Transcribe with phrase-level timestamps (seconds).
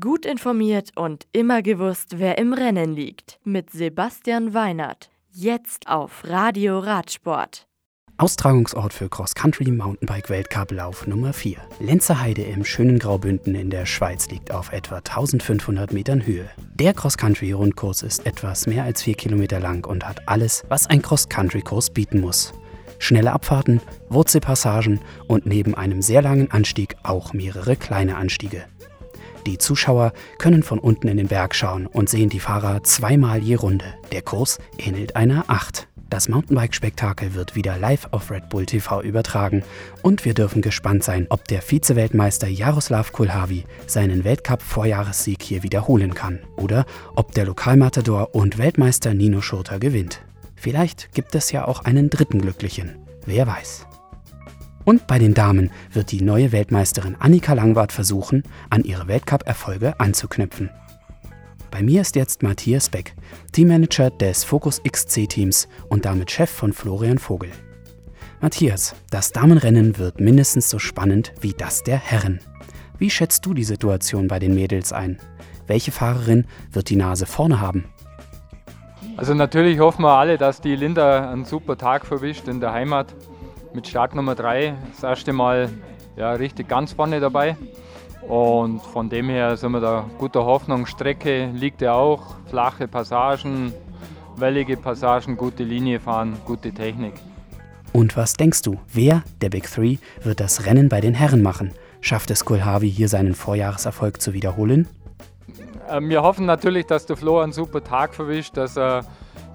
[0.00, 3.38] Gut informiert und immer gewusst, wer im Rennen liegt.
[3.44, 5.10] Mit Sebastian Weinert.
[5.30, 7.66] Jetzt auf Radio Radsport.
[8.16, 11.58] Austragungsort für Cross-Country Mountainbike Weltcup-Lauf Nummer 4.
[11.80, 16.48] Lenzerheide im schönen Graubünden in der Schweiz liegt auf etwa 1500 Metern Höhe.
[16.76, 21.90] Der Cross-Country-Rundkurs ist etwas mehr als 4 Kilometer lang und hat alles, was ein Cross-Country-Kurs
[21.90, 22.54] bieten muss.
[22.98, 28.64] Schnelle Abfahrten, Wurzelpassagen und neben einem sehr langen Anstieg auch mehrere kleine Anstiege.
[29.46, 33.56] Die Zuschauer können von unten in den Berg schauen und sehen die Fahrer zweimal je
[33.56, 33.84] Runde.
[34.12, 35.88] Der Kurs ähnelt einer Acht.
[36.10, 39.64] Das Mountainbike-Spektakel wird wieder live auf Red Bull TV übertragen
[40.02, 46.38] und wir dürfen gespannt sein, ob der Vize-Weltmeister Jaroslav Kulhavi seinen Weltcup-Vorjahressieg hier wiederholen kann
[46.56, 46.86] oder
[47.16, 50.22] ob der Lokalmatador und Weltmeister Nino Schurter gewinnt.
[50.54, 52.96] Vielleicht gibt es ja auch einen dritten Glücklichen.
[53.26, 53.86] Wer weiß.
[54.84, 60.70] Und bei den Damen wird die neue Weltmeisterin Annika Langwart versuchen, an ihre Weltcup-Erfolge anzuknüpfen.
[61.70, 63.14] Bei mir ist jetzt Matthias Beck,
[63.52, 67.50] Teammanager des Focus XC-Teams und damit Chef von Florian Vogel.
[68.40, 72.40] Matthias, das Damenrennen wird mindestens so spannend wie das der Herren.
[72.98, 75.18] Wie schätzt du die Situation bei den Mädels ein?
[75.66, 77.86] Welche Fahrerin wird die Nase vorne haben?
[79.16, 83.14] Also natürlich hoffen wir alle, dass die Linda einen super Tag verwischt in der Heimat
[83.74, 85.68] mit Start Nummer 3 das erste Mal
[86.16, 87.56] ja, richtig ganz vorne dabei.
[88.22, 90.86] Und von dem her sind wir da guter Hoffnung.
[90.86, 93.72] Strecke liegt ja auch, flache Passagen,
[94.36, 97.14] wellige Passagen, gute Linie fahren, gute Technik.
[97.92, 101.72] Und was denkst du, wer der Big Three wird das Rennen bei den Herren machen?
[102.00, 104.88] Schafft es Kulhavi hier seinen Vorjahreserfolg zu wiederholen?
[105.88, 109.04] Äh, wir hoffen natürlich, dass der Flo einen super Tag verwischt, dass er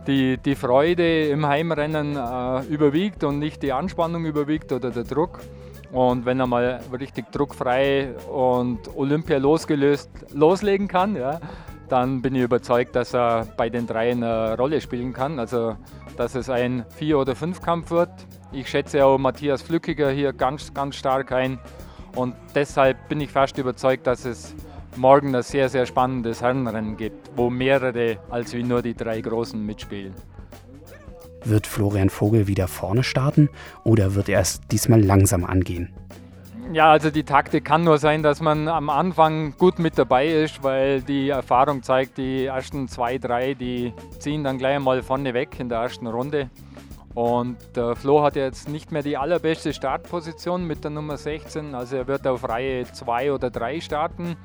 [0.10, 5.40] die, die Freude im Heimrennen äh, überwiegt und nicht die Anspannung überwiegt oder der Druck.
[5.92, 11.40] Und wenn er mal richtig druckfrei und Olympia losgelöst loslegen kann, ja,
[11.90, 15.38] dann bin ich überzeugt, dass er bei den dreien eine Rolle spielen kann.
[15.40, 15.76] Also,
[16.18, 18.10] dass es ein Vier- oder Fünfkampf wird.
[18.52, 21.59] Ich schätze auch Matthias Flückiger hier ganz, ganz stark ein.
[22.16, 24.56] Und deshalb bin ich fast überzeugt, dass es
[24.95, 29.63] morgen ein sehr, sehr spannendes Herrenrennen gibt, wo mehrere als wie nur die drei Großen
[29.63, 30.13] mitspielen.
[31.44, 33.50] Wird Florian Vogel wieder vorne starten
[33.83, 35.94] oder wird er es diesmal langsam angehen?
[36.72, 40.61] Ja, also die Taktik kann nur sein, dass man am Anfang gut mit dabei ist,
[40.61, 45.59] weil die Erfahrung zeigt, die ersten zwei, drei, die ziehen dann gleich mal vorne weg
[45.59, 46.51] in der ersten Runde.
[47.16, 51.95] Und der Flo hat jetzt nicht mehr die allerbeste Startposition mit der Nummer 16, also
[51.95, 54.35] er wird auf Reihe 2 oder 3 starten.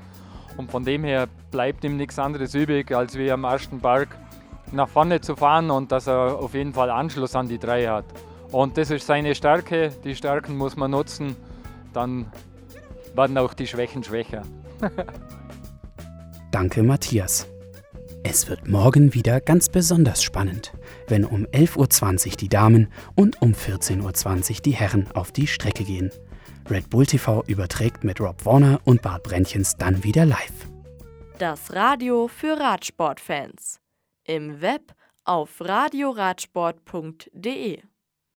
[0.57, 4.17] Und von dem her bleibt ihm nichts anderes übrig, als wie am ersten Berg
[4.73, 8.05] nach vorne zu fahren und dass er auf jeden Fall Anschluss an die drei hat.
[8.51, 9.91] Und das ist seine Stärke.
[10.05, 11.37] Die Stärken muss man nutzen.
[11.93, 12.27] Dann
[13.15, 14.43] werden auch die Schwächen schwächer.
[16.51, 17.49] Danke, Matthias.
[18.23, 20.73] Es wird morgen wieder ganz besonders spannend,
[21.09, 25.85] wenn um 11.20 Uhr die Damen und um 14.20 Uhr die Herren auf die Strecke
[25.85, 26.11] gehen.
[26.71, 30.69] Red Bull TV überträgt mit Rob Warner und Bart Brentchens dann wieder live.
[31.39, 33.81] Das Radio für Radsportfans.
[34.25, 37.83] Im Web auf radioradsport.de